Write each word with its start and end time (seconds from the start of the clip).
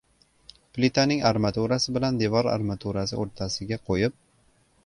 plitaning 0.77 1.21
armaturasi 1.31 1.95
bilan 1.99 2.19
devor 2.23 2.51
armaturasi 2.57 3.23
o‘rtasiga 3.27 3.81
qo‘yib 3.91 4.21